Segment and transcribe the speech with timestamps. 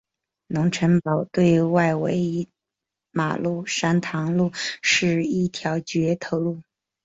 [0.47, 2.49] 龙成堡对外的唯一
[3.11, 4.49] 马路山塘路
[4.81, 6.63] 是一条掘头路。